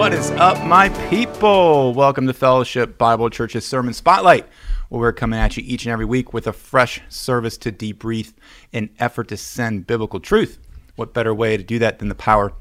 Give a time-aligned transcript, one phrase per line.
[0.00, 1.92] What is up, my people?
[1.92, 4.46] Welcome to Fellowship Bible Church's Sermon Spotlight,
[4.88, 8.32] where we're coming at you each and every week with a fresh service to debrief
[8.72, 10.58] in effort to send biblical truth.
[10.96, 12.54] What better way to do that than the power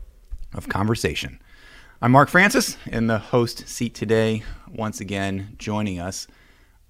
[0.53, 1.39] of conversation?
[2.01, 4.43] I'm Mark Francis in the host seat today.
[4.67, 6.27] Once again, joining us,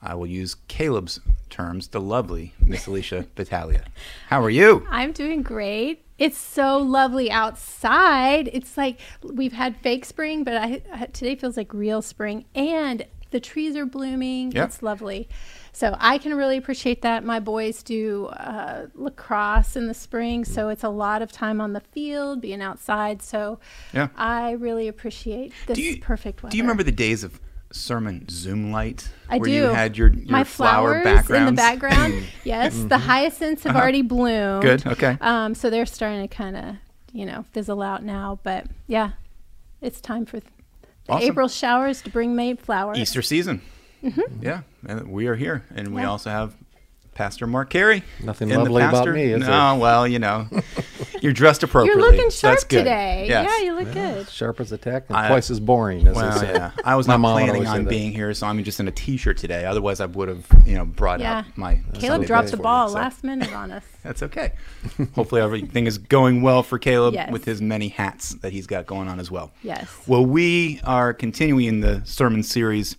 [0.01, 1.19] I will use Caleb's
[1.49, 3.83] terms, the lovely Miss Alicia Battaglia.
[4.27, 4.85] How are you?
[4.89, 6.05] I'm doing great.
[6.17, 8.49] It's so lovely outside.
[8.53, 13.05] It's like we've had fake spring, but I, I- today feels like real spring, and
[13.31, 14.51] the trees are blooming.
[14.51, 14.67] Yep.
[14.67, 15.29] It's lovely.
[15.71, 17.23] So I can really appreciate that.
[17.23, 21.73] My boys do uh, lacrosse in the spring, so it's a lot of time on
[21.73, 23.21] the field, being outside.
[23.21, 23.59] So
[23.93, 24.07] Yeah.
[24.17, 26.51] I really appreciate this Do you- perfect weather.
[26.51, 27.39] Do you remember the days of
[27.71, 29.09] sermon Zoom light?
[29.29, 29.51] I where do.
[29.51, 32.23] you had your, your my flower flowers in the background.
[32.43, 33.07] yes, the mm-hmm.
[33.07, 33.81] hyacinths have uh-huh.
[33.81, 34.63] already bloomed.
[34.63, 35.17] Good, okay.
[35.21, 36.75] Um, so they're starting to kind of,
[37.13, 38.39] you know, fizzle out now.
[38.43, 39.11] But yeah,
[39.81, 40.47] it's time for the
[41.09, 41.27] Awesome.
[41.27, 42.99] April showers to bring May flowers.
[42.99, 43.61] Easter season.
[44.03, 44.43] Mm-hmm.
[44.43, 46.55] Yeah, and we are here, and we also have
[47.15, 48.03] Pastor Mark Carey.
[48.23, 49.75] Nothing in the lovely about pastor- me, is no, there?
[49.75, 50.47] well, you know,
[51.21, 52.01] you're dressed appropriately.
[52.01, 52.77] You're looking so that's sharp good.
[52.79, 53.25] today.
[53.27, 53.49] Yes.
[53.59, 54.29] Yeah, you look good.
[54.29, 56.53] Sharp as a tack and I- twice as boring, as Well, they say.
[56.53, 56.71] yeah.
[56.83, 57.89] I was not planning always say on that.
[57.89, 59.65] being here, so I'm just in a t-shirt today.
[59.65, 61.39] Otherwise, I would have, you know, brought Yeah.
[61.39, 61.75] out my.
[61.93, 63.83] Caleb Sunday dropped best the for you, ball so last minute on us.
[64.03, 64.53] That's okay.
[65.15, 67.31] Hopefully, everything is going well for Caleb Yes.
[67.31, 69.51] with his many hats that he's got going on as well.
[69.63, 69.87] Yes.
[70.07, 72.95] Well, we are continuing the sermon series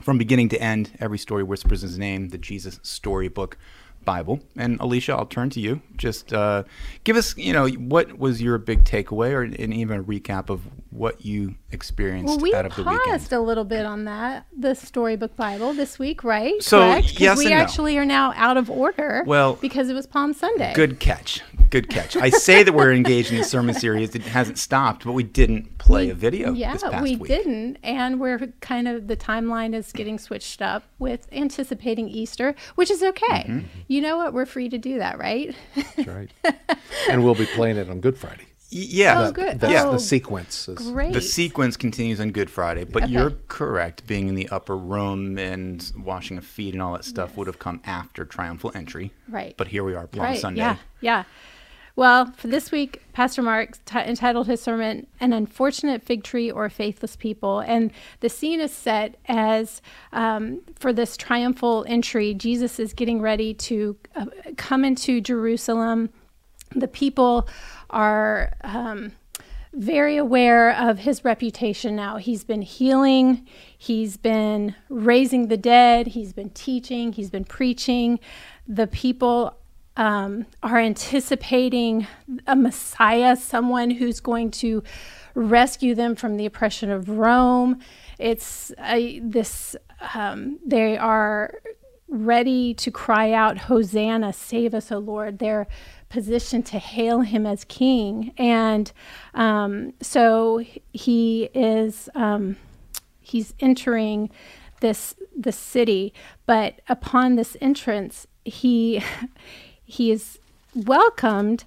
[0.00, 0.90] from beginning to end.
[1.00, 3.58] Every story whispers his name, the Jesus Storybook
[4.04, 4.40] Bible.
[4.56, 5.82] And Alicia, I'll turn to you.
[5.96, 6.64] Just uh,
[7.04, 10.62] give us, you know, what was your big takeaway, or and even a recap of
[10.90, 13.00] what you experienced Well, we out of the weekend.
[13.04, 16.62] paused a little bit on that, the storybook Bible this week, right?
[16.62, 17.08] So, Correct?
[17.08, 17.60] 'Cause yes we and no.
[17.60, 19.22] actually are now out of order.
[19.26, 20.72] Well, because it was Palm Sunday.
[20.74, 21.42] Good catch.
[21.70, 22.16] Good catch.
[22.16, 24.16] I say that we're engaged in the sermon series.
[24.16, 27.28] It hasn't stopped, but we didn't play a video Yeah, this past we week.
[27.28, 32.90] didn't, and we're kind of the timeline is getting switched up with anticipating Easter, which
[32.90, 33.44] is okay.
[33.48, 33.58] Mm-hmm.
[33.86, 34.32] You know what?
[34.32, 35.54] We're free to do that, right?
[35.76, 36.30] That's right.
[37.08, 38.46] and we'll be playing it on Good Friday.
[38.72, 39.26] Y- Yeah.
[39.28, 39.58] Oh, good.
[39.60, 39.86] That's Yeah.
[39.90, 40.68] the sequence.
[40.68, 41.12] is- Great.
[41.12, 43.12] The sequence continues on Good Friday, but Okay.
[43.12, 44.06] you're correct.
[44.06, 47.58] Being in the upper room and washing of feet and all that stuff would have
[47.58, 49.12] come after triumphal entry.
[49.28, 49.54] Right.
[49.56, 50.38] But here we are, Palm right.
[50.38, 50.60] Sunday.
[50.60, 50.76] Yeah.
[51.00, 51.24] Yeah.
[51.96, 56.70] Well, for this week, Pastor Mark t- entitled his sermon "An Unfortunate Fig Tree or
[56.70, 59.82] Faithless People," and the scene is set as
[60.12, 62.32] um, for this triumphal entry.
[62.32, 64.26] Jesus is getting ready to uh,
[64.56, 66.10] come into Jerusalem.
[66.74, 67.48] The people
[67.90, 68.54] are.
[68.62, 69.12] Um,
[69.72, 72.16] very aware of his reputation now.
[72.16, 73.46] He's been healing,
[73.78, 78.18] he's been raising the dead, he's been teaching, he's been preaching.
[78.66, 79.56] The people
[79.96, 82.06] um, are anticipating
[82.46, 84.82] a Messiah, someone who's going to
[85.34, 87.78] rescue them from the oppression of Rome.
[88.18, 88.72] It's
[89.22, 89.76] this,
[90.14, 91.60] um, they are
[92.08, 95.38] ready to cry out, Hosanna, save us, O Lord.
[95.38, 95.68] They're
[96.10, 98.34] positioned to hail him as king.
[98.36, 98.92] And
[99.32, 100.62] um, so
[100.92, 102.56] he is, um,
[103.20, 104.28] he's entering
[104.80, 106.12] this, this city.
[106.44, 109.02] But upon this entrance, he,
[109.84, 110.38] he is
[110.74, 111.64] welcomed.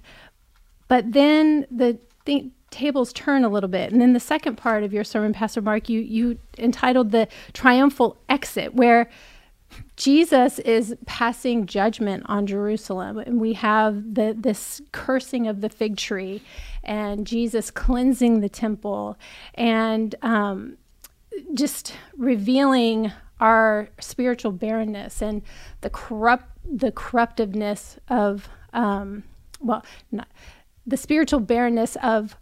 [0.86, 3.92] But then the th- tables turn a little bit.
[3.92, 8.18] And then the second part of your sermon, Pastor Mark, you, you entitled the triumphal
[8.28, 9.08] exit, where
[9.96, 15.96] Jesus is passing judgment on Jerusalem, and we have the this cursing of the fig
[15.96, 16.42] tree,
[16.82, 19.16] and Jesus cleansing the temple,
[19.54, 20.76] and um,
[21.54, 25.42] just revealing our spiritual barrenness and
[25.80, 29.24] the corrupt the corruptiveness of um,
[29.60, 30.28] well, not,
[30.86, 32.36] the spiritual barrenness of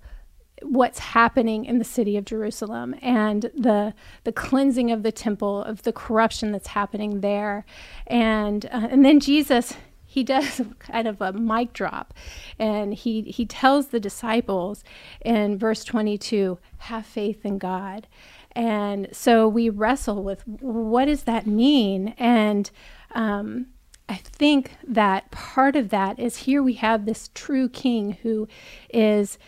[0.65, 5.83] what's happening in the city of Jerusalem and the the cleansing of the temple of
[5.83, 7.65] the corruption that's happening there.
[8.07, 9.75] And uh, and then Jesus
[10.13, 12.13] he does kind of a mic drop
[12.59, 14.85] and he he tells the disciples
[15.25, 18.07] in verse 22 have faith in God.
[18.55, 22.15] And so we wrestle with what does that mean?
[22.19, 22.71] And
[23.13, 23.69] um,
[24.09, 28.47] I think that part of that is here we have this true king who
[28.93, 29.39] is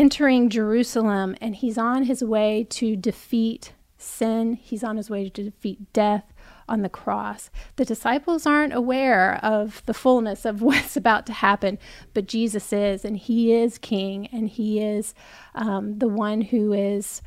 [0.00, 4.54] entering Jerusalem and he's on his way to defeat sin.
[4.54, 6.24] He's on his way to defeat death
[6.66, 7.50] on the cross.
[7.76, 11.78] The disciples aren't aware of the fullness of what's about to happen,
[12.14, 15.12] but Jesus is, and he is king, and he is
[15.54, 17.20] um, the one who is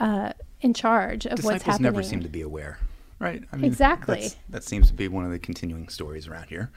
[0.00, 1.82] uh, in charge of what's Disciples happening.
[1.92, 2.80] never seem to be aware,
[3.20, 3.44] right?
[3.52, 4.30] I mean, Exactly.
[4.48, 6.72] That seems to be one of the continuing stories around here,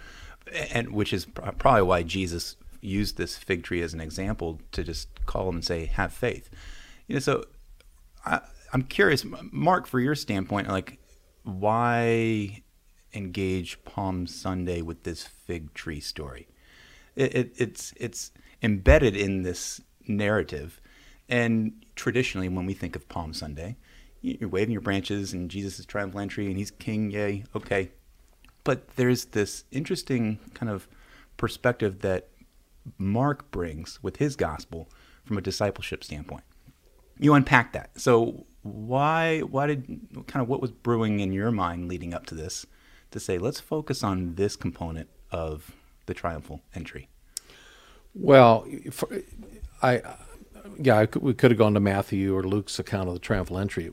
[0.71, 4.83] and which is pr- probably why Jesus used this fig tree as an example to
[4.83, 6.49] just call them and say, "Have faith."
[7.07, 7.45] You know, so
[8.25, 8.41] I,
[8.73, 10.99] I'm curious, Mark, for your standpoint, like
[11.43, 12.63] why
[13.13, 16.47] engage Palm Sunday with this fig tree story?
[17.15, 18.31] It, it, it's it's
[18.61, 20.81] embedded in this narrative,
[21.29, 23.77] and traditionally, when we think of Palm Sunday,
[24.21, 27.89] you're waving your branches and Jesus is triumphal entry and he's king, yay, okay.
[28.63, 30.87] But there's this interesting kind of
[31.37, 32.29] perspective that
[32.97, 34.89] Mark brings with his gospel
[35.23, 36.43] from a discipleship standpoint.
[37.19, 37.91] You unpack that.
[37.99, 42.35] So why why did kind of what was brewing in your mind leading up to
[42.35, 42.65] this
[43.11, 45.71] to say let's focus on this component of
[46.05, 47.09] the triumphal entry?
[48.13, 49.07] Well, for,
[49.81, 50.01] I
[50.77, 53.57] yeah, I could, we could have gone to Matthew or Luke's account of the triumphal
[53.57, 53.91] entry.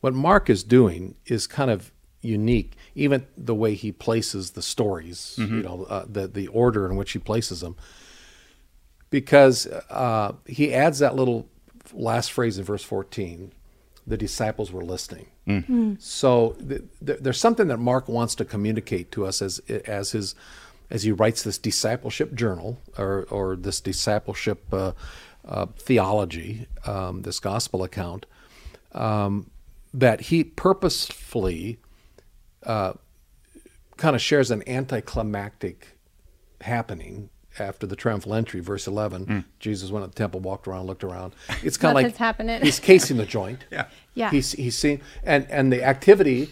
[0.00, 5.34] What Mark is doing is kind of unique, even the way he places the stories,
[5.38, 7.76] you know, uh, the the order in which he places them,
[9.14, 11.46] because uh, he adds that little
[11.92, 13.52] last phrase in verse fourteen.
[14.08, 15.26] The disciples were listening.
[16.00, 20.34] So th- th- there's something that Mark wants to communicate to us as as his
[20.90, 24.92] as he writes this discipleship journal or or this discipleship uh,
[25.46, 28.26] uh, theology, um, this gospel account,
[28.92, 29.48] um,
[29.92, 31.78] that he purposefully
[32.66, 32.94] uh,
[33.96, 35.98] kind of shares an anticlimactic
[36.62, 39.44] happening after the triumphal entry, verse 11.
[39.60, 41.34] Jesus went to the temple, walked around, looked around.
[41.62, 42.60] It's kind of like happening.
[42.62, 43.64] he's casing the joint.
[43.70, 43.86] Yeah.
[44.14, 44.30] Yeah.
[44.30, 46.50] He's he's seen and and the activity.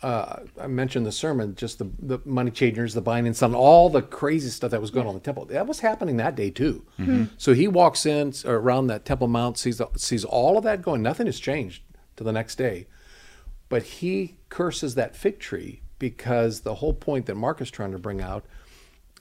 [0.00, 3.90] Uh, I mentioned the sermon, just the, the money changers, the buying and selling, all
[3.90, 5.44] the crazy stuff that was going on in the temple.
[5.46, 6.84] That was happening that day too.
[7.36, 11.02] So he walks in around that Temple Mount, sees the, sees all of that going.
[11.02, 11.82] Nothing has changed
[12.16, 12.86] to the next day,
[13.68, 17.98] but he curses that fig tree because the whole point that Mark is trying to
[17.98, 18.44] bring out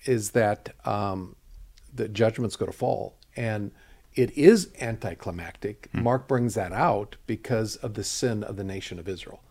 [0.05, 1.35] is that um,
[1.93, 3.71] the judgment's going to fall, and
[4.15, 5.89] it is anticlimactic.
[5.93, 9.41] Mark brings that out because of the sin of the nation of Israel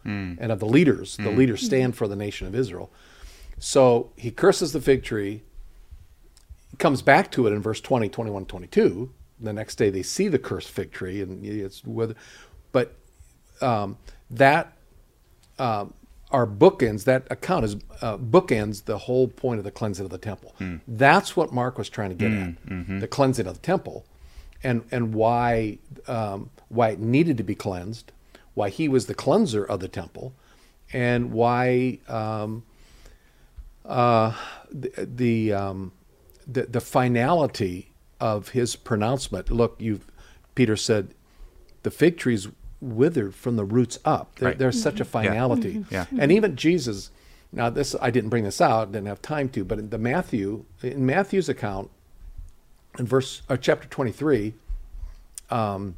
[0.41, 1.17] and of the leaders.
[1.17, 2.91] The leaders stand for the nation of Israel.
[3.59, 5.43] So he curses the fig tree.
[6.79, 9.13] Comes back to it in verse 20, 21, 22.
[9.39, 12.17] The next day they see the cursed fig tree, and it's with,
[12.73, 12.97] but
[13.61, 13.99] um,
[14.31, 14.77] that
[15.59, 15.95] um,
[16.31, 17.05] are bookends.
[17.05, 20.55] That account is uh, bookends the whole point of the cleansing of the temple.
[20.89, 24.05] That's what Mark was trying to get at: the cleansing of the temple,
[24.63, 25.79] and and why
[26.09, 28.13] um, why it needed to be cleansed,
[28.55, 30.35] why he was the cleanser of the temple,
[30.93, 32.65] and why um,
[33.85, 34.33] uh,
[34.71, 35.93] the the, um,
[36.47, 39.51] the the finality of his pronouncement.
[39.51, 40.01] Look, you
[40.55, 41.15] Peter said,
[41.83, 42.49] the fig tree's
[42.81, 44.35] withered from the roots up.
[44.37, 44.59] There, Right.
[44.59, 45.85] There's such a finality.
[45.91, 46.07] Yeah.
[46.19, 47.11] And even Jesus,
[47.53, 50.65] now this I didn't bring this out, didn't have time to, but in the Matthew,
[50.83, 51.91] in Matthew's account,
[52.99, 54.55] in verse uh, chapter 23,
[55.51, 55.97] um,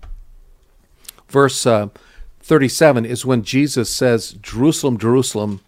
[1.28, 1.88] verse uh,
[2.40, 5.60] 37 is when Jesus says, "Jerusalem, Jerusalem,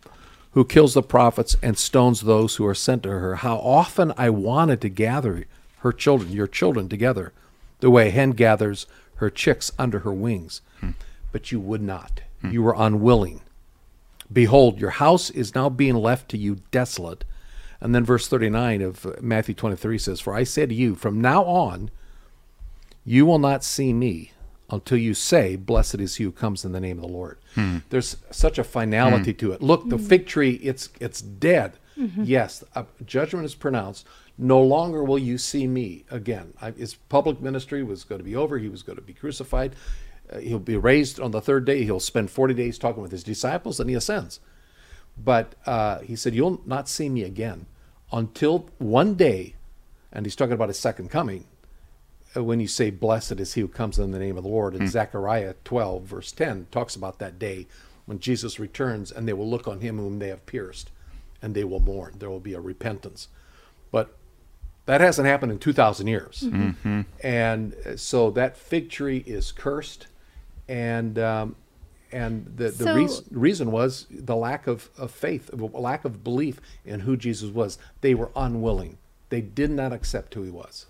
[0.52, 3.36] who kills the prophets and stones those who are sent to her.
[3.36, 5.44] How often I wanted to gather
[5.78, 7.32] her children, your children, together,
[7.80, 8.86] the way a hen gathers
[9.20, 10.90] her chicks under her wings, hmm.
[11.32, 12.22] but you would not.
[12.40, 12.50] Hmm.
[12.50, 13.43] You were unwilling.
[14.32, 17.25] Behold, your house is now being left to you desolate."
[17.81, 21.20] And then verse 39 of uh, Matthew 23 says, For I say to you, from
[21.20, 21.91] now on,
[23.05, 24.32] you will not see me
[24.69, 27.39] until you say, Blessed is he who comes in the name of the Lord.
[27.55, 27.79] Hmm.
[27.89, 29.62] There's such a finality to it.
[29.62, 31.72] Look, the fig tree, it's it's dead.
[32.22, 34.06] Yes, a judgment is pronounced.
[34.38, 36.54] No longer will you see me again.
[36.60, 38.58] I, his public ministry was going to be over.
[38.58, 39.76] He was going to be crucified.
[40.32, 41.84] Uh, he'll be raised on the third day.
[41.84, 44.40] He'll spend 40 days talking with his disciples, and he ascends.
[45.16, 47.66] But uh, he said, You'll not see me again
[48.12, 49.54] until one day,
[50.12, 51.44] and he's talking about his second coming,
[52.36, 54.74] uh, when you say, Blessed is he who comes in the name of the Lord.
[54.74, 57.66] And Zechariah 12, verse 10, talks about that day
[58.06, 60.90] when Jesus returns, and they will look on him whom they have pierced,
[61.43, 62.15] and they will mourn.
[62.19, 63.29] There will be a repentance.
[63.91, 64.17] But
[64.87, 66.44] that hasn't happened in 2,000 years.
[67.23, 70.06] And uh, so that fig tree is cursed.
[70.69, 71.56] And um,
[72.13, 76.25] and the, the So- reason, reason was the lack of, of faith, a lack of
[76.25, 77.79] belief in who Jesus was.
[78.01, 78.99] They were unwilling.
[79.29, 80.87] They did not accept who he was.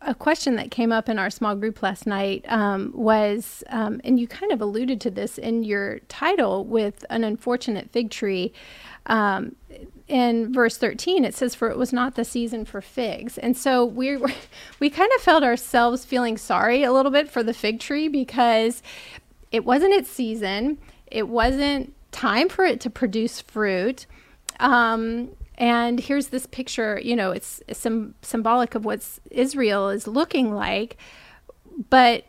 [0.00, 4.20] a question that came up in our small group last night um, was, um, and
[4.20, 8.52] you kind of alluded to this in your title with an unfortunate fig tree.
[9.06, 9.56] Um,
[10.08, 13.38] in verse 13, it says, For it was not the season for figs.
[13.38, 14.30] And so we were,
[14.80, 18.82] we kind of felt ourselves feeling sorry a little bit for the fig tree because
[19.50, 24.06] it wasn't its season, it wasn't time for it to produce fruit.
[24.60, 30.06] Um, and here's this picture, you know, it's, it's some, symbolic of what Israel is
[30.06, 30.96] looking like.
[31.90, 32.24] But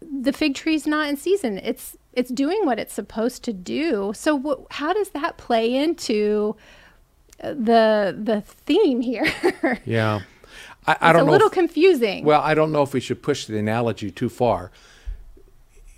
[0.00, 1.58] the fig tree's not in season.
[1.58, 4.12] It's it's doing what it's supposed to do.
[4.14, 6.56] So wh- how does that play into
[7.42, 9.26] uh, the the theme here?
[9.84, 10.20] Yeah.
[10.86, 11.32] I, I it's don't a know.
[11.32, 12.24] little if- confusing.
[12.24, 14.70] well, I don't know if we should push the analogy too far.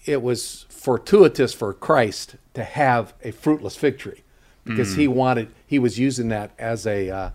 [0.04, 4.23] It was fortuitous for Christ to have a fruitless fig tree
[4.64, 7.31] because he wanted he was using that as a uh,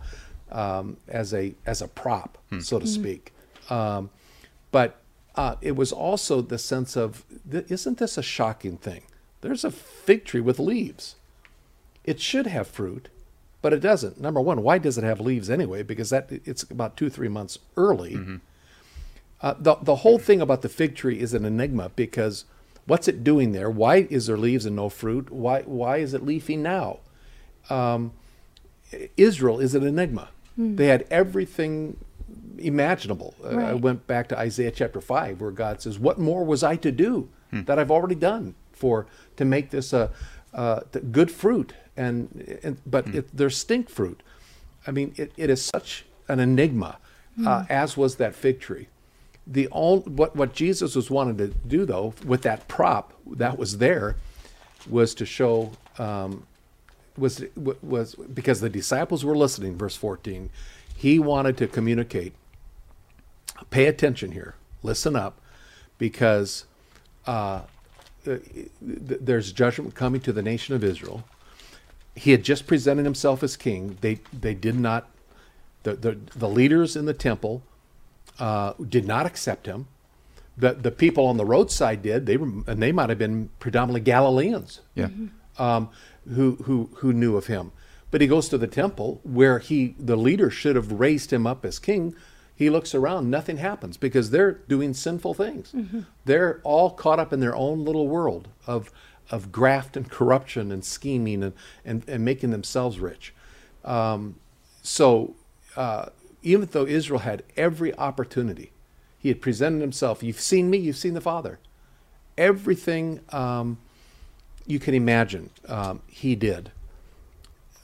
[0.51, 3.33] um, as a as a prop, so to speak.
[3.69, 4.09] Um,
[4.71, 4.99] but
[5.37, 9.03] uh, it was also the sense of th- isn't this a shocking thing?
[9.41, 11.15] There's a fig tree with leaves.
[12.03, 13.09] It should have fruit,
[13.61, 14.19] but it doesn't.
[14.19, 15.83] Number one, why does it have leaves anyway?
[15.83, 18.15] Because that it's about two three months early.
[19.41, 22.45] Uh, the the whole thing about the fig tree is an enigma because
[22.87, 23.69] what's it doing there?
[23.69, 25.29] Why is there leaves and no fruit?
[25.31, 26.99] Why why is it leafy now?
[27.69, 28.13] Um,
[29.17, 30.29] Israel is an enigma.
[30.75, 31.97] They had everything
[32.59, 33.35] imaginable.
[33.43, 36.75] Uh, I went back to Isaiah chapter five, where God says, "What more was I
[36.77, 40.11] to do that I've already done for to make this a
[40.53, 44.21] uh, th- good fruit?" And, and but it, there's stink fruit.
[44.85, 46.97] I mean, it, it is such an enigma,
[47.45, 48.87] uh, as was that fig tree.
[49.45, 53.77] The all what what Jesus was wanting to do though with that prop that was
[53.77, 54.15] there
[54.89, 56.45] was to show um,
[57.17, 59.77] was was because the disciples were listening.
[59.77, 60.49] Verse fourteen,
[60.95, 62.33] he wanted to communicate.
[63.69, 64.55] Pay attention here.
[64.83, 65.39] Listen up,
[65.97, 66.65] because
[67.25, 67.61] uh,
[68.81, 71.23] there's judgment coming to the nation of Israel.
[72.15, 73.97] He had just presented himself as king.
[74.01, 75.09] They they did not.
[75.83, 77.61] The the, the leaders in the temple
[78.39, 79.87] uh, did not accept him.
[80.57, 82.25] The the people on the roadside did.
[82.25, 85.09] They were and they might have been predominantly Galileans Yeah.
[85.59, 85.89] um,
[86.27, 87.71] who who who knew of him.
[88.09, 91.65] But he goes to the temple where he the leader should have raised him up
[91.65, 92.15] as king.
[92.57, 95.73] He looks around, nothing happens because they're doing sinful things.
[96.25, 98.91] They're all caught up in their own little world of
[99.29, 101.53] of graft and corruption and scheming and
[101.85, 103.33] and, and making themselves rich.
[103.85, 104.37] Um,
[104.81, 105.35] so
[105.75, 106.07] uh,
[106.41, 108.71] even though Israel had every opportunity,
[109.19, 110.23] he had presented himself.
[110.23, 110.79] You've seen me.
[110.79, 111.59] You've seen the Father.
[112.37, 113.21] Everything.
[113.29, 113.77] Um,
[114.65, 116.71] you can imagine um, he did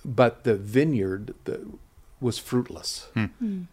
[0.06, 1.66] but the vineyard the,
[2.24, 3.10] was fruitless.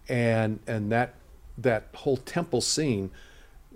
[0.09, 1.15] And and that
[1.57, 3.11] that whole temple scene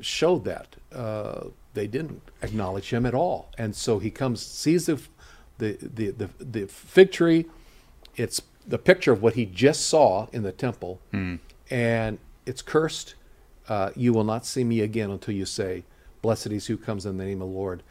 [0.00, 3.48] showed that uh, they didn't acknowledge him at all.
[3.56, 5.00] And so he comes sees the
[5.58, 7.46] the the, the, the fig tree.
[8.16, 11.00] It's the picture of what he just saw in the temple.
[11.70, 13.14] And it's cursed.
[13.68, 15.84] Uh, you will not see me again until you say
[16.22, 17.82] blessed is who comes in the name of the lord.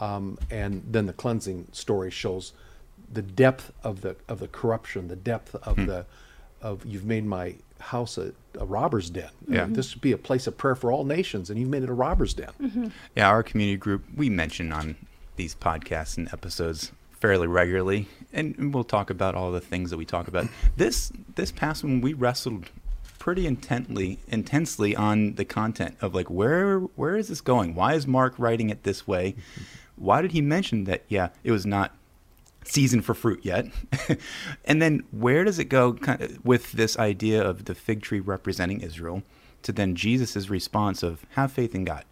[0.00, 2.52] Um, and then the cleansing story shows
[3.12, 6.06] the depth of the of the corruption, the depth of the
[6.62, 9.30] of you've made my house a, a robber's den.
[9.46, 9.66] Yeah.
[9.68, 11.94] this would be a place of prayer for all nations, and you've made it a
[11.94, 12.50] robber's den.
[12.60, 12.88] Mm-hmm.
[13.16, 14.96] Yeah, our community group, we mention on
[15.36, 20.04] these podcasts and episodes fairly regularly, and we'll talk about all the things that we
[20.04, 20.46] talk about.
[20.76, 22.70] This this past one, we wrestled
[23.18, 27.74] pretty intently, intensely on the content of like where where is this going?
[27.74, 29.32] Why is Mark writing it this way?
[29.32, 29.62] Mm-hmm.
[29.96, 31.04] Why did he mention that?
[31.08, 31.94] Yeah, it was not
[32.68, 33.66] season for fruit yet.
[34.64, 38.20] and then where does it go kind of with this idea of the fig tree
[38.20, 39.22] representing Israel
[39.62, 42.04] to then Jesus' response of have faith in God?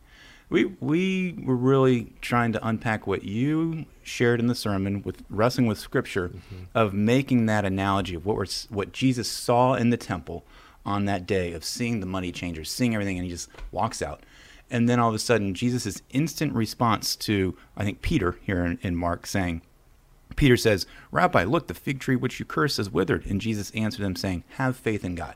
[0.48, 5.66] We we were really trying to unpack what you shared in the sermon with wrestling
[5.66, 6.64] with scripture mm-hmm.
[6.72, 10.44] of making that analogy of what we're, what Jesus saw in the temple
[10.84, 14.22] on that day of seeing the money changers, seeing everything and he just walks out.
[14.70, 18.78] And then all of a sudden Jesus' instant response to I think Peter here in,
[18.82, 19.62] in Mark saying
[20.36, 23.26] Peter says, Rabbi, look, the fig tree which you curse is withered.
[23.26, 25.34] And Jesus answered him, saying, Have faith in God.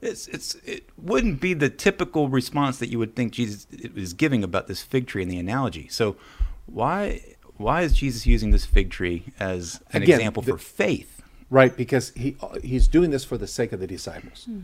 [0.00, 4.42] It's, it's, it wouldn't be the typical response that you would think Jesus is giving
[4.42, 5.88] about this fig tree in the analogy.
[5.88, 6.16] So,
[6.64, 11.20] why, why is Jesus using this fig tree as an Again, example the- for faith?
[11.50, 14.44] Right, because he he's doing this for the sake of the disciples.
[14.44, 14.60] Hmm.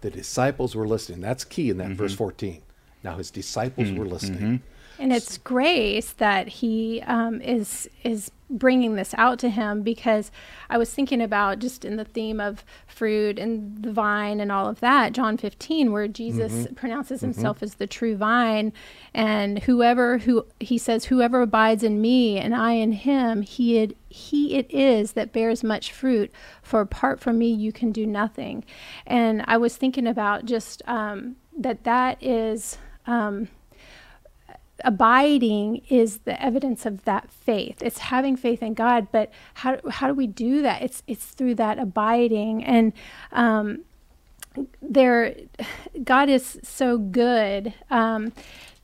[0.00, 1.20] The disciples were listening.
[1.20, 1.96] That's key in that mm-hmm.
[1.96, 2.62] verse fourteen.
[3.04, 3.96] Now his disciples hmm.
[3.96, 4.40] were listening.
[4.40, 4.56] Mm-hmm.
[5.00, 10.30] And it's grace that he um, is is bringing this out to him because
[10.68, 14.68] I was thinking about just in the theme of fruit and the vine and all
[14.68, 18.72] of that, John 15, where Jesus pronounces himself as the true vine,
[19.14, 23.96] and whoever who he says, whoever abides in me and I in him, he it,
[24.08, 26.32] he it is that bears much fruit.
[26.62, 28.64] For apart from me, you can do nothing.
[29.06, 32.78] And I was thinking about just um, that that is.
[33.06, 33.48] Um,
[34.84, 37.82] abiding is the evidence of that faith.
[37.82, 40.82] It's having faith in god but how, how do we do that?
[40.82, 42.64] It's it's through that abiding.
[42.64, 42.92] And
[43.32, 43.80] um,
[44.82, 45.34] there
[46.04, 48.32] god is so good um,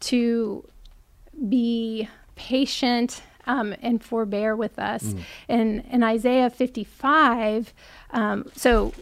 [0.00, 0.68] to
[1.48, 5.14] be patient um, and forbear with us.
[5.48, 7.72] And in Isaiah 55,
[8.10, 8.92] um, so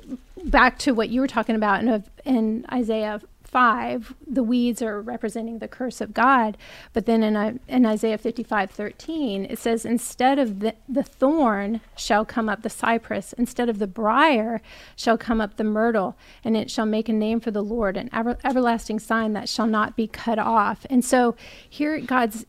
[0.44, 3.20] back to what you were talking about in, in Isaiah
[3.54, 6.56] 5, the weeds are representing the curse of God.
[6.92, 12.24] But then in, in Isaiah 55, 13, it says, Instead of the, the thorn shall
[12.24, 14.60] come up the cypress, instead of the briar
[14.96, 18.10] shall come up the myrtle, and it shall make a name for the Lord, an
[18.12, 20.84] ever, everlasting sign that shall not be cut off.
[20.90, 21.36] And so
[21.70, 22.46] here God's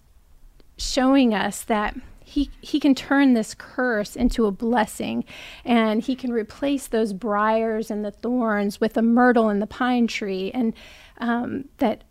[0.76, 1.96] showing us that
[2.26, 5.24] he, he can turn this curse into a blessing
[5.64, 10.08] and he can replace those briars and the thorns with the myrtle and the pine
[10.08, 10.74] tree and
[11.20, 12.04] um, that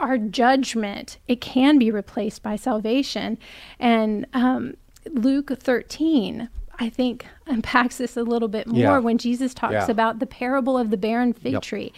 [0.00, 3.38] our judgment it can be replaced by salvation.
[3.78, 4.74] And um,
[5.10, 8.98] luke 13 i think unpacks this a little bit more Yeah.
[8.98, 9.90] when jesus talks Yeah.
[9.90, 11.62] about the parable of the barren fig Yep.
[11.62, 11.92] tree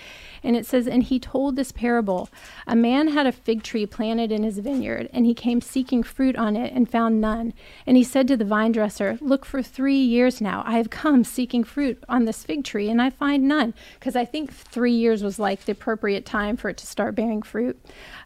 [0.45, 2.29] and it says, And he told this parable
[2.69, 6.37] A man had a fig tree planted in his vineyard, and he came seeking fruit
[6.37, 7.53] on it and found none.
[7.85, 11.25] And he said to the vine dresser, Look, for three years now I have come
[11.25, 13.75] seeking fruit on this fig tree, and I find none.
[13.99, 17.43] Because I think three years was like the appropriate time for it to start bearing
[17.43, 17.77] fruit.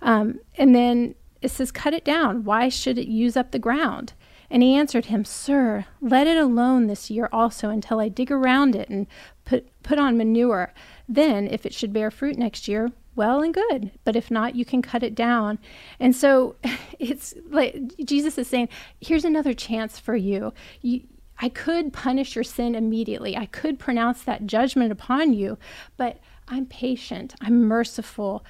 [0.03, 2.45] Um, and then it says, Cut it down.
[2.45, 4.13] Why should it use up the ground?
[4.51, 8.75] And he answered him, Sir, let it alone this year also until I dig around
[8.75, 9.07] it and
[9.45, 10.75] put, put on manure.
[11.09, 13.93] Then, if it should bear fruit next year, well and good.
[14.05, 15.59] But if not, you can cut it down.
[16.01, 16.57] And so
[16.99, 18.69] it's like Jesus is saying,
[19.01, 20.53] Here's another chance for you.
[20.81, 21.03] you
[21.43, 23.37] I could punish your sin immediately.
[23.37, 25.59] I could pronounce that judgment upon you,
[25.97, 27.35] but I'm patient.
[27.41, 28.45] I'm merciful.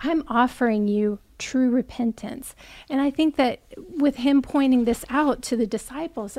[0.00, 2.54] I'm offering you true repentance.
[2.88, 3.60] And I think that
[3.98, 6.38] with him pointing this out to the disciples,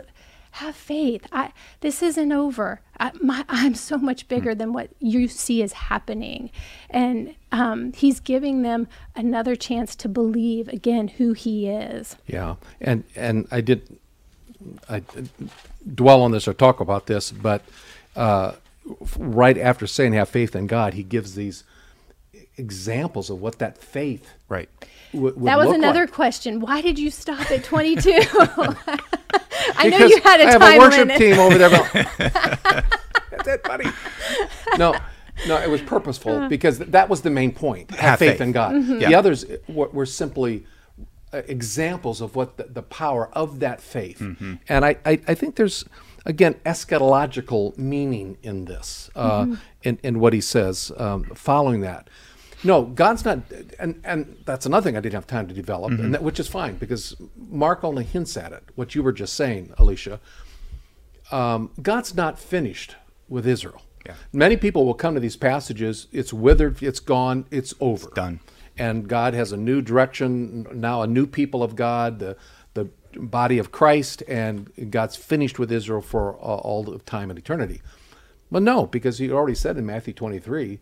[0.51, 1.27] have faith.
[1.31, 1.51] I,
[1.81, 2.81] this isn't over.
[2.99, 6.51] I, my, I'm so much bigger than what you see is happening.
[6.89, 12.15] And um, he's giving them another chance to believe again who he is.
[12.25, 13.97] Yeah, and and I did,
[14.89, 15.03] I
[15.93, 17.61] dwell on this or talk about this, but
[18.15, 18.53] uh,
[19.17, 21.63] right after saying have faith in God, he gives these
[22.57, 24.69] examples of what that faith Right.
[25.13, 26.11] Would, would That was look another like.
[26.11, 26.59] question.
[26.59, 28.09] Why did you stop at 22?
[29.77, 31.17] I know you had a I have time a worship limit.
[31.17, 31.69] team over there.
[31.69, 31.87] going,
[33.31, 33.85] That's it, buddy.
[34.77, 34.95] No,
[35.47, 37.91] no, it was purposeful because th- that was the main point.
[37.91, 38.41] Have, Have faith, faith.
[38.41, 38.73] in God.
[38.75, 38.99] Mm-hmm.
[38.99, 40.65] The others were, were simply
[41.33, 44.19] uh, examples of what the, the power of that faith.
[44.19, 44.55] Mm-hmm.
[44.69, 45.85] And I, I, I think there's
[46.25, 49.53] again eschatological meaning in this, uh, Mm-hmm.
[49.83, 52.09] in, in what he says um, following that.
[52.71, 53.39] No, God's not,
[53.79, 56.03] and and that's another thing I didn't have time to develop, Mm-hmm.
[56.03, 57.03] and that, which is fine because
[57.63, 58.63] Mark only hints at it.
[58.75, 60.19] What you were just saying, Alicia,
[61.31, 62.95] um, God's not finished
[63.29, 63.81] with Israel.
[64.05, 64.13] Yeah.
[64.31, 66.07] Many people will come to these passages.
[66.11, 66.81] It's withered.
[66.81, 67.45] It's gone.
[67.51, 68.09] It's over.
[68.15, 68.39] done.
[68.77, 71.01] And God has a new direction now.
[71.01, 72.19] A new people of God.
[72.19, 72.35] The
[72.73, 72.85] the
[73.39, 77.81] body of Christ, and God's finished with Israel for uh, all of time and eternity.
[78.51, 80.79] But no, because He already said in Matthew twenty three.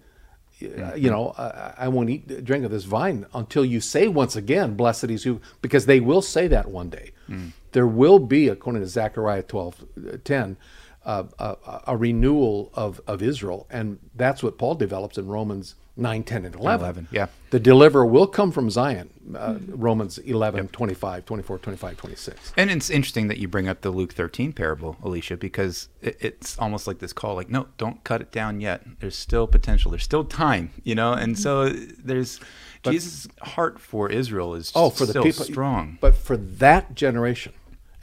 [0.59, 4.75] You know, I, I won't eat, drink of this vine until you say once again,
[4.75, 7.11] "Blessed is who," because they will say that one day.
[7.29, 7.51] Mm.
[7.73, 10.57] There will be, according to Zechariah twelve uh, ten,
[11.05, 15.75] uh, uh, a, a renewal of, of Israel, and that's what Paul develops in Romans
[15.97, 16.83] 9, 10, and 11.
[16.83, 17.27] 11, yeah.
[17.51, 22.53] The deliverer will come from Zion, uh, Romans 11, 25, 24, 25, 26.
[22.57, 26.59] And it's interesting that you bring up the Luke 13 parable, Alicia, because it, it's
[26.59, 28.81] almost like this call, like, no, don't cut it down yet.
[28.99, 29.91] There's still potential.
[29.91, 31.13] There's still time, you know.
[31.13, 32.41] And so there's
[32.83, 35.45] Jesus' heart for Israel is Oh, for the people.
[35.45, 35.97] strong.
[36.01, 37.53] But for that generation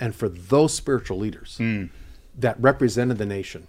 [0.01, 1.85] and for those spiritual leaders Hmm.
[2.39, 3.69] that represented the nation,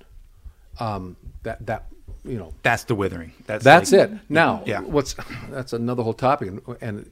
[0.79, 1.87] um, that, that,
[2.25, 3.33] you know, That's the withering.
[3.47, 4.17] That's That's like- it.
[4.29, 4.81] Now, Yeah.
[4.81, 5.15] what's
[5.49, 7.11] that's another whole topic, and, and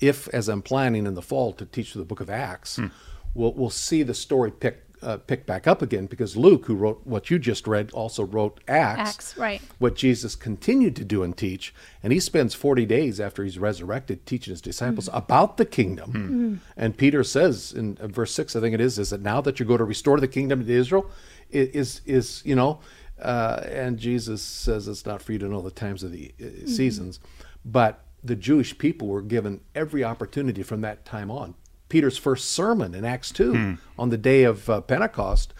[0.00, 2.86] if as I'm planning in the fall to teach the book of Acts, Hmm.
[3.34, 7.00] we'll we'll see the story pick uh, pick back up again because Luke, who wrote
[7.06, 9.00] what you just read, also wrote Acts.
[9.00, 9.62] Acts, right.
[9.78, 14.26] What Jesus continued to do and teach, and he spends 40 days after he's resurrected
[14.26, 15.16] teaching his disciples Mm.
[15.16, 16.60] about the kingdom.
[16.76, 19.66] And Peter says in verse six, I think it is, is that now that you're
[19.66, 21.06] going to restore the kingdom to Israel,
[21.54, 22.80] i- is is you know.
[23.20, 26.66] Uh, and Jesus says it's not for you to know the times of the uh,
[26.66, 27.20] seasons,
[27.64, 31.54] but the Jewish people were given every opportunity from that time on.
[31.88, 35.52] Peter's first sermon in Acts two on the day of uh, Pentecost,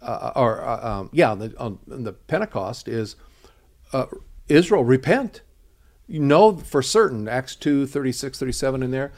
[0.00, 3.16] uh, or uh, um, yeah, on the, on, on the Pentecost is
[3.92, 4.06] uh,
[4.48, 5.42] Israel repent.
[6.06, 9.12] You know for certain Acts 2, 36, 37 in there.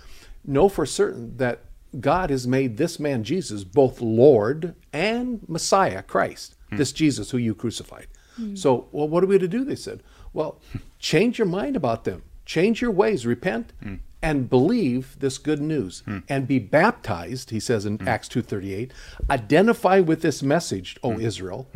[0.44, 1.60] Know for certain that
[1.98, 6.55] God has made this man Jesus both Lord and Messiah, Christ.
[6.76, 6.78] Mm.
[6.78, 8.06] This Jesus who you crucified.
[8.40, 8.56] Mm.
[8.56, 9.64] So, well, what are we to do?
[9.64, 10.60] They said, well,
[10.98, 12.22] change your mind about them.
[12.46, 13.98] change your ways, repent, mm.
[14.22, 17.50] and believe this good news, and be baptized.
[17.50, 18.92] He says in Acts two thirty eight,
[19.28, 21.68] identify with this message, O Israel.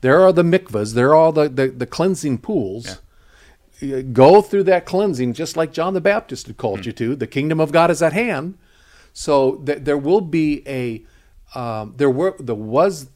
[0.00, 2.88] There are the mikvahs, there are the the, the cleansing pools.
[2.88, 2.96] Uh,
[4.12, 7.16] Go through that cleansing, just like John the Baptist had called you to.
[7.16, 8.56] The kingdom of God is at hand.
[9.12, 11.02] So th- there will be a
[11.58, 13.08] um, there were there was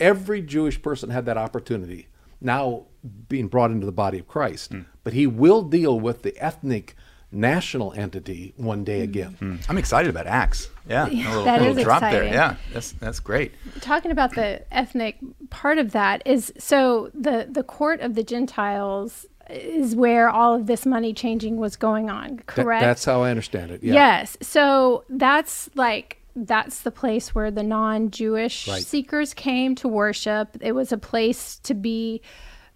[0.00, 2.08] every Jewish person had that opportunity
[2.40, 2.86] now
[3.28, 4.82] being brought into the body of Christ, hmm.
[5.04, 6.96] but he will deal with the ethnic
[7.32, 9.04] national entity one day hmm.
[9.04, 9.32] again.
[9.38, 9.56] Hmm.
[9.68, 10.68] I'm excited about Acts.
[10.88, 12.24] Yeah, a little, that little is drop there.
[12.24, 12.32] exciting.
[12.32, 13.52] Yeah, that's that's great.
[13.80, 15.18] talking about the ethnic
[15.50, 20.66] part of that is so the the court of the Gentiles is where all of
[20.66, 22.82] this money changing was going on, Th- correct?
[22.82, 23.82] that's how I understand it.
[23.82, 23.94] Yeah.
[23.94, 24.36] Yes.
[24.40, 28.82] So that's like that's the place where the non-Jewish Right.
[28.82, 30.56] seekers came to worship.
[30.60, 32.22] It was a place to be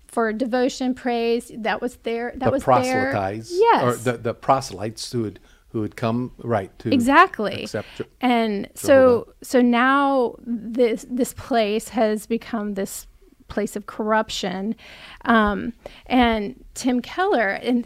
[0.07, 1.51] for devotion, praise.
[1.57, 2.33] That was there.
[2.37, 3.11] That the was there.
[3.12, 3.83] proselytes, Yes.
[3.83, 5.40] or the, the proselytes who had
[5.71, 12.29] who had come right to exactly accept and so so now this this place has
[12.29, 13.09] become this
[13.49, 14.77] place of corruption
[15.25, 15.73] um,
[16.07, 17.85] and tim keller in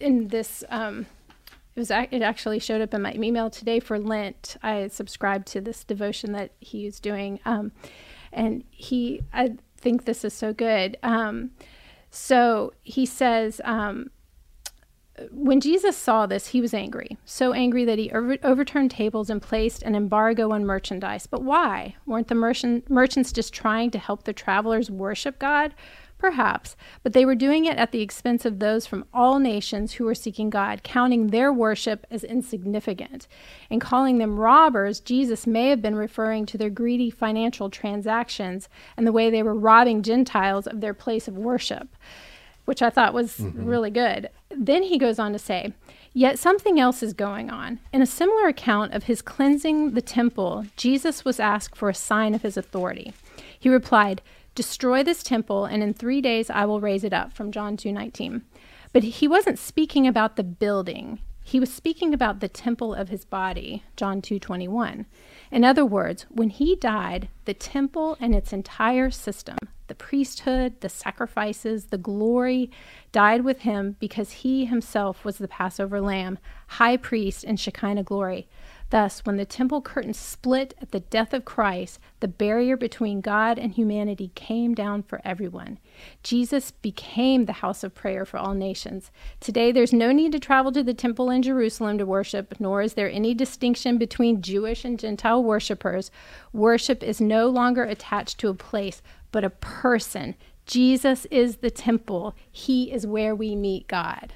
[0.00, 1.06] in this um,
[1.78, 5.60] it was it actually showed up in my email today for lent i subscribed to
[5.60, 7.70] this devotion that he was doing um,
[8.32, 11.50] and he i think this is so good um,
[12.10, 14.10] so he says um,
[15.32, 17.18] when Jesus saw this, he was angry.
[17.24, 21.26] So angry that he over- overturned tables and placed an embargo on merchandise.
[21.26, 21.96] But why?
[22.06, 25.74] Weren't the merchant- merchants just trying to help the travelers worship God?
[26.18, 26.76] Perhaps.
[27.02, 30.14] But they were doing it at the expense of those from all nations who were
[30.14, 33.28] seeking God, counting their worship as insignificant.
[33.70, 39.06] In calling them robbers, Jesus may have been referring to their greedy financial transactions and
[39.06, 41.88] the way they were robbing Gentiles of their place of worship
[42.68, 43.64] which I thought was mm-hmm.
[43.64, 44.28] really good.
[44.50, 45.72] Then he goes on to say,
[46.12, 47.80] Yet something else is going on.
[47.94, 52.34] In a similar account of his cleansing the temple, Jesus was asked for a sign
[52.34, 53.14] of his authority.
[53.58, 54.20] He replied,
[54.58, 58.42] Destroy this temple, and in three days I will raise it up, from John 2.19.
[58.92, 61.20] But he wasn't speaking about the building.
[61.44, 65.06] He was speaking about the temple of his body, John 2:21.
[65.52, 70.88] In other words, when he died, the temple and its entire system, the priesthood, the
[70.88, 72.68] sacrifices, the glory,
[73.12, 78.48] died with him because he himself was the Passover lamb, high priest in Shekinah glory.
[78.90, 83.58] Thus, when the temple curtain split at the death of Christ, the barrier between God
[83.58, 85.78] and humanity came down for everyone.
[86.22, 89.10] Jesus became the house of prayer for all nations.
[89.40, 92.94] Today, there's no need to travel to the temple in Jerusalem to worship, nor is
[92.94, 96.10] there any distinction between Jewish and Gentile worshipers.
[96.54, 100.34] Worship is no longer attached to a place, but a person.
[100.64, 104.32] Jesus is the temple, He is where we meet God.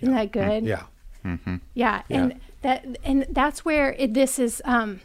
[0.00, 0.64] Isn't that mm, good?
[0.64, 0.82] Yeah.
[1.24, 1.56] Mm-hmm.
[1.72, 4.60] Yeah, and that and that's where it, this is.
[4.64, 5.00] Um,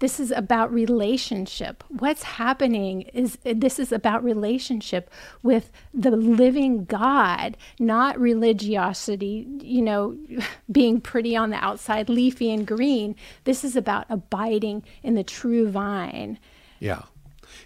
[0.00, 1.84] this is about relationship.
[1.88, 5.10] What's happening is this is about relationship
[5.42, 10.16] with the living God, not religiosity, you know,
[10.72, 13.14] being pretty on the outside, leafy and green.
[13.44, 16.38] This is about abiding in the true vine.
[16.78, 17.02] Yeah.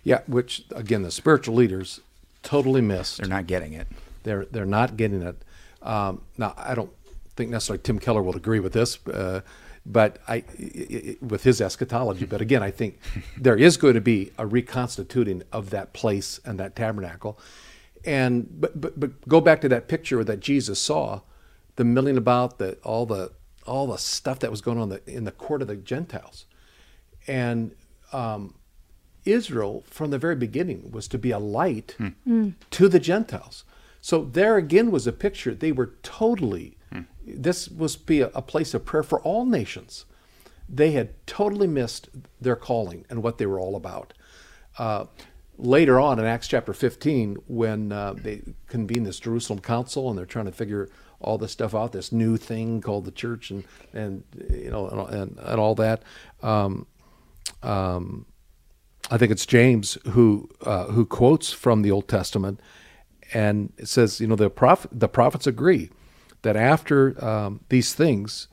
[0.02, 0.22] Yeah.
[0.26, 2.00] Which again, the spiritual leaders
[2.42, 3.18] totally missed.
[3.18, 3.86] They're not getting it.
[4.24, 5.36] They're they're not getting it.
[5.82, 6.90] Um, now, I don't
[7.36, 9.40] think necessarily Tim Keller will agree with this, uh,
[9.86, 12.24] but I, i- i- with his eschatology.
[12.26, 12.98] But again, I think
[13.38, 17.38] there is going to be a reconstituting of that place and that tabernacle.
[18.04, 21.20] And but but, but go back to that picture that Jesus saw,
[21.76, 23.32] the milling about, the all the
[23.66, 26.44] all the stuff that was going on in the, in the court of the Gentiles,
[27.26, 27.72] and
[28.12, 28.54] um,
[29.24, 31.96] Israel from the very beginning was to be a light
[32.70, 33.64] to the Gentiles.
[34.04, 35.54] So there again was a picture.
[35.54, 36.76] They were totally,
[37.26, 40.04] this was be a, a place of prayer for all nations.
[40.68, 44.12] They had totally missed their calling and what they were all about.
[44.76, 45.06] Uh,
[45.56, 50.26] later on in Acts chapter 15, when uh, they convene this Jerusalem council and they're
[50.26, 53.64] trying to figure all this stuff out, this new thing called the church and,
[53.94, 56.02] and you know, and, and all that.
[56.42, 56.86] Um,
[57.62, 58.26] um,
[59.10, 62.60] I think it's James who uh, who quotes from the Old Testament,
[63.34, 65.90] and it says, you know, the prophet, the prophets agree
[66.42, 68.48] that after um, these things,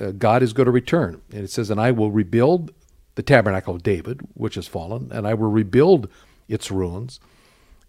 [0.00, 2.72] uh, God is going to return, and it says, and I will rebuild
[3.14, 6.08] the tabernacle of David, which has fallen, and I will rebuild
[6.48, 7.20] its ruins,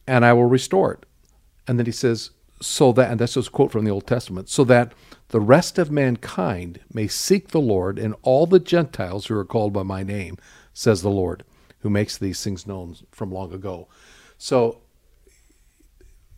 [0.06, 1.06] and I will restore it.
[1.65, 4.63] And then he says, so that, and that's a quote from the Old Testament, so
[4.65, 4.93] that
[5.29, 9.73] the rest of mankind may seek the Lord and all the Gentiles who are called
[9.73, 10.38] by my name,
[10.73, 11.43] says the Lord,
[11.79, 13.88] who makes these things known from long ago.
[14.38, 14.82] So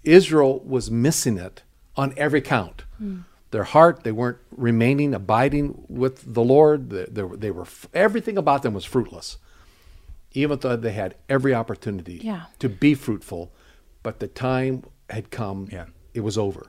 [0.05, 1.63] Israel was missing it
[1.95, 2.83] on every count.
[2.99, 4.03] The their heart.
[4.03, 6.89] They weren't remaining, abiding with the Lord.
[6.89, 9.37] They, they, were- they were everything about them was fruitless,
[10.33, 12.43] even though they had every opportunity Yeah.
[12.59, 13.51] to be fruitful.
[14.03, 15.67] But the time had come.
[15.71, 15.85] Yeah.
[16.13, 16.67] It was over.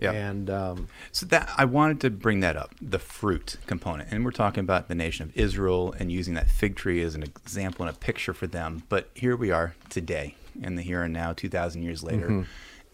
[0.00, 0.12] Yeah.
[0.12, 4.30] And um, So that I wanted to bring that up, the fruit component, and we're
[4.30, 7.94] talking about the nation of Israel and using that fig tree as an example and
[7.94, 8.84] a picture for them.
[8.88, 12.42] But here we are today, in the here and now, two thousand years later, Mm-hmm.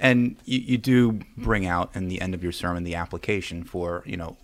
[0.01, 4.03] And you, you do bring out in the end of your sermon the application for
[4.07, 4.37] you know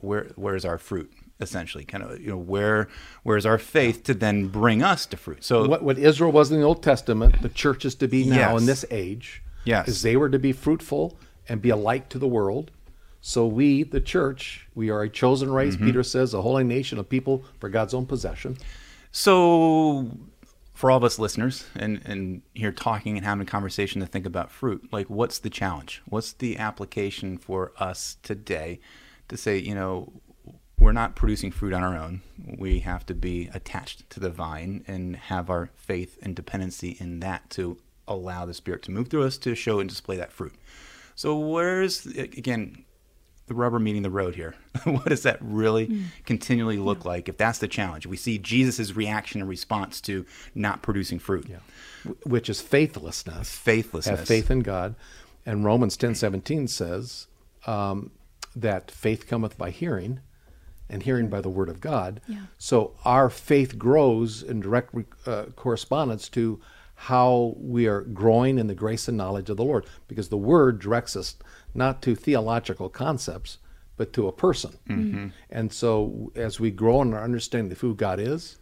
[0.00, 2.88] where where's our fruit essentially, kind of you know where
[3.22, 5.44] where's our faith to then bring us to fruit.
[5.44, 8.52] So what, what Israel was in the Old Testament, the church is to be now
[8.52, 8.60] Yes.
[8.60, 9.42] in this age.
[9.64, 9.86] Yes.
[9.88, 11.16] Is they were to be fruitful
[11.48, 12.70] and be a light to the world.
[13.20, 15.86] So we, the church, we are a chosen race, Mm-hmm.
[15.86, 18.56] Peter says, a holy nation of people for God's own possession.
[19.12, 20.10] So,
[20.78, 24.24] for all of us listeners and, and here talking and having a conversation to think
[24.24, 26.00] about fruit, like what's the challenge?
[26.04, 28.78] What's the application for us today
[29.26, 30.12] to say, you know,
[30.78, 32.22] we're not producing fruit on our own.
[32.56, 37.18] We have to be attached to the vine and have our faith and dependency in
[37.18, 40.54] that to allow the Spirit to move through us to show and display that fruit.
[41.16, 42.84] So, where's, again,
[43.48, 44.54] the rubber meeting the road here.
[44.84, 48.06] what does that really continually look like if that's the challenge?
[48.06, 51.46] We see Jesus' reaction and response to not producing fruit.
[52.04, 53.50] wh- which is faithlessness.
[53.54, 54.18] Faithlessness.
[54.20, 54.94] Have faith in God.
[55.44, 57.26] And Romans ten seventeen says
[57.66, 58.10] um,
[58.54, 60.20] that faith cometh by hearing,
[60.90, 62.20] and hearing by the word of God.
[62.28, 62.40] Yeah.
[62.58, 64.94] So our faith grows in direct
[65.26, 66.60] uh, correspondence to
[67.02, 70.80] how we are growing in the grace and knowledge of the Lord, because the word
[70.80, 71.36] directs us
[71.74, 73.58] not to theological concepts,
[73.96, 74.72] but to a person.
[75.50, 78.58] And so as we grow in our understanding of who God is,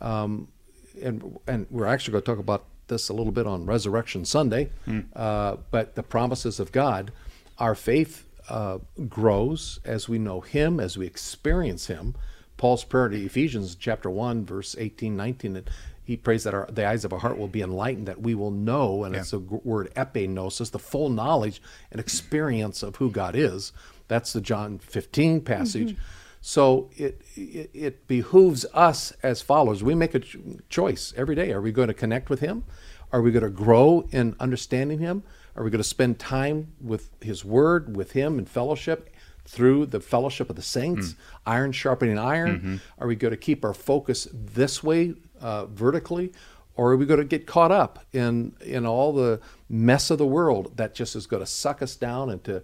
[0.00, 4.70] and and we're actually going to talk about this a little bit on Resurrection Sunday.
[5.14, 7.12] Uh, but the promises of God,
[7.58, 12.14] our faith uh, grows as we know Him, as we experience Him.
[12.56, 15.68] Paul's prayer to Ephesians chapter one, verse 18, 19, that
[16.10, 18.50] he prays that our, the eyes of our heart will be enlightened, that we will
[18.50, 23.72] know, and it's the word epignosis, the full knowledge and experience of who God is.
[24.08, 25.92] That's the John 15 passage.
[25.92, 26.02] Mm-hmm.
[26.40, 29.84] So it, it it behooves us as followers.
[29.84, 30.36] We make a ch-
[30.68, 31.52] choice every day.
[31.52, 32.64] Are we going to connect with Him?
[33.12, 35.22] Are we going to grow in understanding Him?
[35.54, 39.14] Are we going to spend time with His Word, with Him in fellowship
[39.54, 42.80] through the fellowship of the saints, iron sharpening iron?
[42.98, 46.32] Are we going to keep our focus this way uh, vertically,
[46.76, 50.26] or are we going to get caught up in in all the mess of the
[50.26, 52.62] world that just is going to suck us down into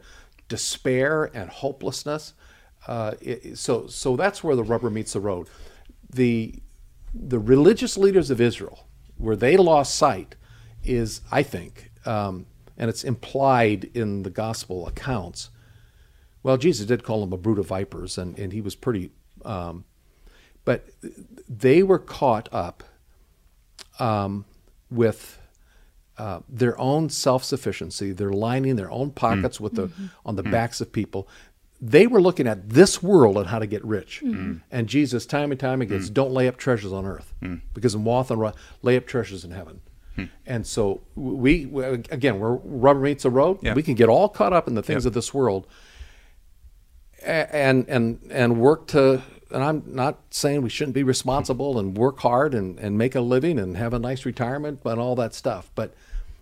[0.48, 2.34] despair and hopelessness?
[2.86, 5.48] Uh, it, so, so that's where the rubber meets the road.
[6.08, 6.54] The
[7.12, 10.36] the religious leaders of Israel, where they lost sight,
[10.84, 12.46] is I think, um,
[12.78, 15.50] and it's implied in the gospel accounts.
[16.46, 19.10] Well, Jesus did call them a brood of vipers, and, and he was pretty,
[19.44, 19.82] um,
[20.64, 20.86] but
[21.48, 22.84] they were caught up
[23.98, 24.44] um,
[24.88, 25.40] with
[26.18, 28.12] uh, their own self-sufficiency.
[28.12, 29.60] They're lining their own pockets mm.
[29.62, 30.06] with the mm-hmm.
[30.24, 30.52] on the mm.
[30.52, 31.26] backs of people.
[31.80, 34.22] They were looking at this world and how to get rich.
[34.24, 34.60] Mm.
[34.70, 37.34] And Jesus, time and time again, says, don't lay up treasures on earth,
[37.74, 39.80] because in moth and rust, lay up treasures in heaven.
[40.14, 40.26] Hmm.
[40.46, 41.64] And so we,
[42.10, 43.74] again we're rubber meets the road, Yeah.
[43.74, 45.10] we can get all caught up in the things Yep.
[45.10, 45.66] of this world,
[47.24, 52.18] and and and work to and I'm not saying we shouldn't be responsible and work
[52.20, 55.70] hard and, and make a living and have a nice retirement and all that stuff.
[55.74, 55.94] But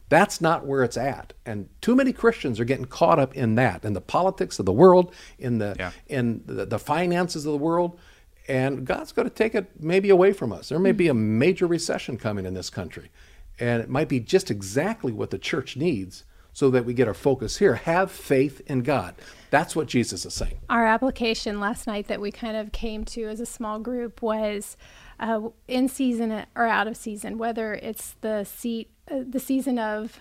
[0.09, 1.33] that's not where it's at.
[1.45, 4.73] And too many Christians are getting caught up in that, in the politics of the
[4.73, 5.91] world, in the Yeah.
[6.07, 7.99] in the, the finances of the world.
[8.49, 10.69] And God's going to take it maybe away from us.
[10.69, 13.11] There may be a major recession coming in this country.
[13.59, 16.25] And it might be just exactly what the church needs
[16.55, 17.75] so that we get our focus here.
[17.75, 19.17] Have faith in God.
[19.51, 20.59] That's what Jesus is saying.
[20.71, 24.77] Our application last night that we kind of came to as a small group was
[25.21, 30.21] uh, in season or out of season, whether it's the seat, uh, the season of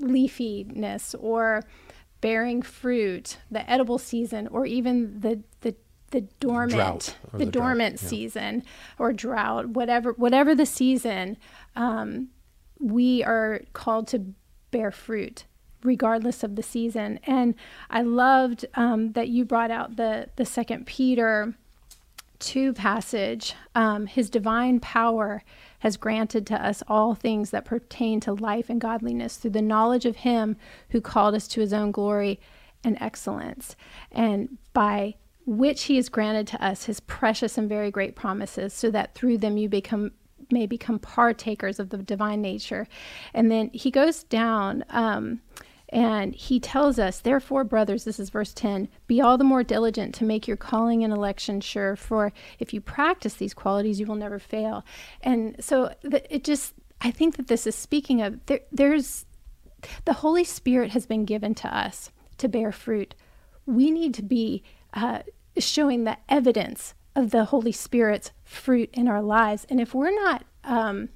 [0.00, 1.64] leafiness or
[2.20, 5.74] bearing fruit, the edible season, or even the the
[6.12, 8.08] the dormant, Drought, or the, the drought, dormant yeah.
[8.08, 8.62] season
[8.98, 11.36] or drought, whatever whatever the season,
[11.74, 12.28] um,
[12.78, 14.34] we are called to
[14.70, 15.44] bear fruit
[15.84, 17.18] regardless of the season.
[17.24, 17.54] And
[17.90, 21.54] I loved um, that you brought out the the Second Peter
[22.38, 23.54] two passage.
[23.74, 25.42] Um, His divine power
[25.80, 30.06] has granted to us all things that pertain to life and godliness through the knowledge
[30.06, 30.56] of Him
[30.90, 32.40] who called us to His own glory
[32.84, 33.76] and excellence,
[34.10, 35.14] and by
[35.46, 39.38] which He has granted to us His precious and very great promises, so that through
[39.38, 40.12] them you become
[40.50, 42.86] may become partakers of the divine nature.
[43.32, 45.40] And then he goes down um,
[45.92, 50.14] And he tells us, therefore, brothers, this is verse 10, be all the more diligent
[50.16, 54.14] to make your calling and election sure, for if you practice these qualities, you will
[54.14, 54.86] never fail.
[55.20, 59.26] And so it just, I think that this is speaking of there, there's
[60.06, 63.14] the Holy Spirit has been given to us to bear fruit.
[63.66, 64.62] We need to be
[64.94, 65.20] uh,
[65.58, 69.66] showing the evidence of the Holy Spirit's fruit in our lives.
[69.68, 71.10] And if we're not, um,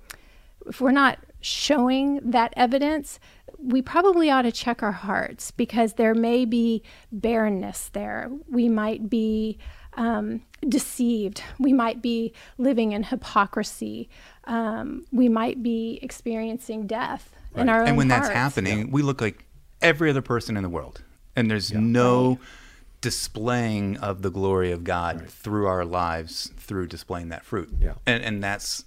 [0.67, 3.21] if we're not showing that evidence,
[3.59, 6.83] we probably ought to check our hearts because there may be
[7.13, 8.31] barrenness there.
[8.49, 9.59] We might be
[9.95, 11.43] um, deceived.
[11.59, 14.09] We might be living in hypocrisy.
[14.45, 17.63] Um, we might be experiencing death right.
[17.63, 18.29] in our and when hearts.
[18.29, 18.85] that's happening, yeah.
[18.91, 19.45] we look like
[19.81, 21.03] every other person in the world,
[21.37, 21.81] and there's yeah.
[21.81, 22.31] no.
[22.31, 22.39] Right
[23.03, 25.31] displaying of the glory of God right.
[25.31, 27.69] through our lives through displaying that fruit.
[27.79, 27.93] Yeah.
[28.05, 28.85] And and that's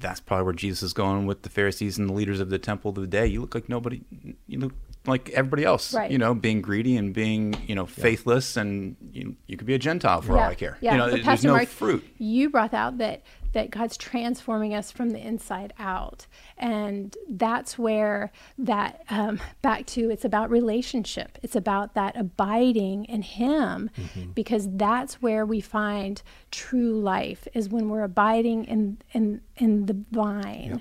[0.00, 2.90] that's probably where Jesus is going with the Pharisees and the leaders of the temple
[2.90, 3.26] of the day.
[3.26, 4.02] You look like nobody
[4.46, 4.72] you look
[5.06, 6.10] like everybody else, right.
[6.10, 9.78] you know, being greedy and being, you know, faithless and you, you could be a
[9.78, 10.44] Gentile for yeah.
[10.44, 10.78] all I care.
[10.80, 10.92] Yeah.
[10.92, 12.06] You know, but there's Pastor no Mark, fruit.
[12.18, 16.26] You brought out that that God's transforming us from the inside out.
[16.56, 21.38] And that's where that, um, back to it's about relationship.
[21.42, 24.30] It's about that abiding in Him mm-hmm.
[24.32, 30.04] because that's where we find true life is when we're abiding in, in, in the
[30.10, 30.70] vine.
[30.70, 30.80] Yep.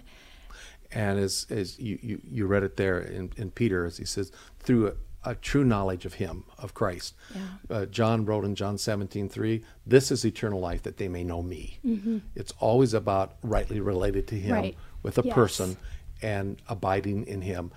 [0.92, 4.32] And as, as you, you, you read it there in, in Peter, as he says,
[4.60, 7.16] through a true knowledge of him, of Christ.
[7.34, 7.42] Yeah.
[7.70, 11.42] Uh, John wrote in John 17, 3, this is eternal life that they may know
[11.42, 11.80] me.
[11.86, 12.20] Mm-hmm.
[12.36, 14.78] It's always about rightly related to him right.
[15.04, 15.34] with a yes.
[15.34, 15.78] person
[16.22, 17.72] and abiding in him.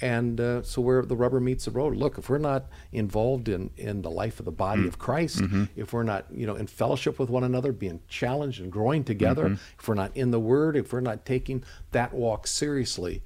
[0.00, 3.70] And uh, so where the rubber meets the road, look, if we're not involved in,
[3.76, 4.88] in the life of the body mm.
[4.88, 5.64] of Christ, mm-hmm.
[5.74, 9.44] if we're not, you know, in fellowship with one another, being challenged and growing together,
[9.44, 9.54] mm-hmm.
[9.78, 13.22] if we're not in the word, if we're not taking that walk seriously,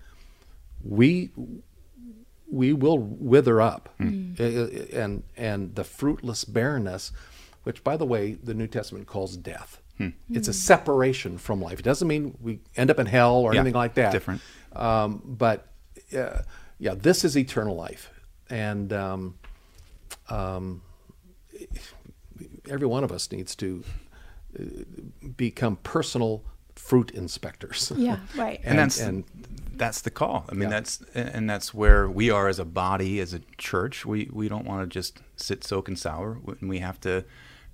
[0.85, 1.31] we
[2.51, 4.93] we will wither up, mm.
[4.93, 7.13] and and the fruitless barrenness,
[7.63, 9.81] which by the way the New Testament calls death.
[9.99, 10.15] Mm.
[10.31, 11.79] It's a separation from life.
[11.79, 14.13] It doesn't mean we end up in hell or yeah, anything like that.
[14.13, 14.41] Different,
[14.75, 15.69] um, but
[16.17, 16.43] uh,
[16.79, 18.11] yeah, this is eternal life,
[18.49, 19.35] and um,
[20.29, 20.83] um,
[22.69, 23.85] every one of us needs to
[24.59, 24.63] uh,
[25.37, 27.93] become personal fruit inspectors.
[27.95, 28.59] Yeah, right.
[28.61, 29.25] and, and that's and
[29.81, 30.45] that's the call.
[30.51, 30.77] I mean, yeah.
[30.77, 34.05] that's and that's where we are as a body, as a church.
[34.05, 36.39] We we don't want to just sit soak and sour.
[36.61, 37.25] And we have to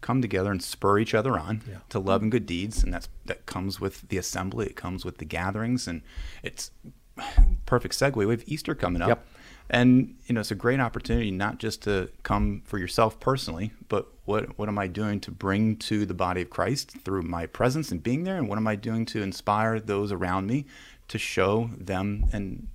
[0.00, 1.78] come together and spur each other on yeah.
[1.88, 4.66] to love and good deeds, and that's that comes with the assembly.
[4.66, 6.02] It comes with the gatherings, and
[6.44, 6.70] it's
[7.66, 8.14] perfect segue.
[8.14, 9.08] We have Easter coming up.
[9.08, 9.26] Yep.
[9.68, 14.06] And you know, it's a great opportunity not just to come for yourself personally, but
[14.26, 17.90] what what am I doing to bring to the body of Christ through my presence
[17.90, 20.66] and being there, and what am I doing to inspire those around me
[21.08, 22.68] to show them and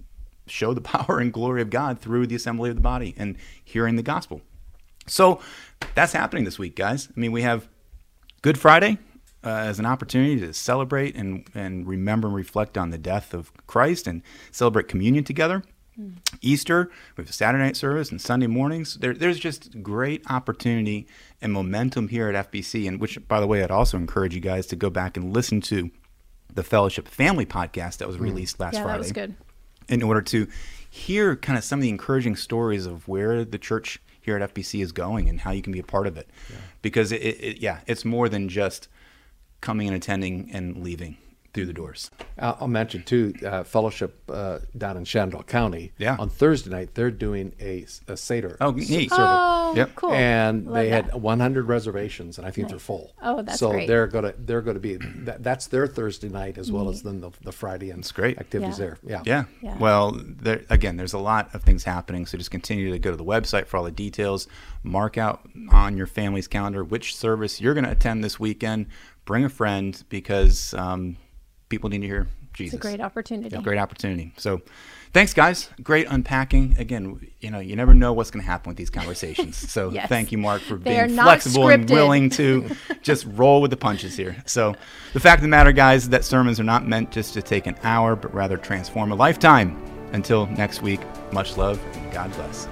[0.48, 3.96] show the power and glory of God through the assembly of the body and hearing
[3.96, 4.42] the gospel.
[5.08, 5.40] So
[5.96, 7.10] that's happening this week, guys.
[7.16, 7.68] I mean, we have
[8.42, 8.98] Good Friday
[9.44, 13.52] uh, as an opportunity to celebrate and, and remember and reflect on the death of
[13.68, 15.64] Christ and celebrate communion together.
[16.00, 16.18] Mm.
[16.42, 18.96] Easter, we have a Saturday night service and Sunday mornings.
[18.96, 21.08] There, there's just great opportunity
[21.42, 24.68] and momentum here at FBC, and which, by the way, I'd also encourage you guys
[24.68, 25.92] to go back and listen to
[26.54, 28.22] the Fellowship Family podcast that was mm.
[28.22, 28.94] released last yeah, Friday.
[28.94, 29.36] that was good.
[29.88, 30.48] In order to
[30.90, 34.82] hear kind of some of the encouraging stories of where the church here at FBC
[34.82, 36.30] is going and how you can be a part of it.
[36.50, 36.58] Yeah.
[36.82, 38.88] Because it, it, yeah, it's more than just
[39.60, 41.18] coming and attending and leaving
[41.54, 42.10] through the doors.
[42.40, 45.92] I'll mention too, uh, fellowship uh, down in Shenandoah County.
[45.98, 46.16] Yeah.
[46.18, 48.58] On Thursday night, they're doing a, a seder.
[48.62, 49.10] Oh, neat.
[49.12, 49.96] Oh, Yep.
[49.96, 50.12] cool.
[50.14, 51.06] And Love they that.
[51.12, 52.72] had 100 reservations, and I think Nice.
[52.72, 53.14] they're full.
[53.22, 53.88] Oh, that's so great.
[53.88, 57.32] they're gonna they're gonna be that, that's their Thursday night as well as then the,
[57.44, 58.38] the Friday and That's great.
[58.40, 58.86] activities Yeah.
[58.86, 58.98] there.
[59.04, 59.22] Yeah.
[59.26, 59.44] Yeah.
[59.62, 59.78] Yeah.
[59.78, 62.26] Well, there, again, there's a lot of things happening.
[62.26, 64.48] So just continue to go to the website for all the details.
[64.84, 68.88] Mark out on your family's calendar which service you're going to attend this weekend.
[69.26, 71.18] Bring a friend because um,
[71.72, 72.76] people need to hear Jesus.
[72.76, 73.58] It's a great opportunity.
[73.58, 74.34] Great opportunity.
[74.38, 74.62] So,
[75.14, 75.70] thanks, guys.
[75.82, 76.76] Great unpacking.
[76.78, 79.58] Again, you know, you never know what's going to happen with these conversations.
[79.72, 80.08] So, Yes.
[80.10, 82.70] thank you, Mark, for They being flexible and willing to
[83.02, 84.36] just roll with the punches here.
[84.46, 84.76] So,
[85.14, 87.66] the fact of the matter, guys, is that sermons are not meant just to take
[87.68, 89.82] an hour, but rather transform a lifetime.
[90.14, 91.00] Until next week,
[91.32, 92.68] much love and God bless.